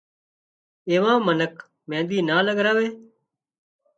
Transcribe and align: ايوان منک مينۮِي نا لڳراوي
ايوان 0.89 1.17
منک 1.25 1.55
مينۮِي 1.89 2.19
نا 2.29 2.37
لڳراوي 2.45 2.89